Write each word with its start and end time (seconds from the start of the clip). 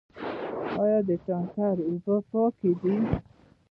آیا 0.83 0.99
د 1.07 1.11
تانکر 1.25 1.75
اوبه 1.87 2.15
پاکې 2.29 2.71
دي؟ 2.79 2.95